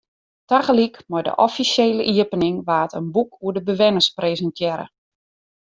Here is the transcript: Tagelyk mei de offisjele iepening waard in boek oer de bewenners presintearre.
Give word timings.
Tagelyk 0.49 0.95
mei 1.09 1.23
de 1.27 1.31
offisjele 1.45 2.03
iepening 2.13 2.57
waard 2.67 2.93
in 2.99 3.07
boek 3.13 3.31
oer 3.43 3.53
de 3.57 3.61
bewenners 3.69 4.09
presintearre. 4.17 4.85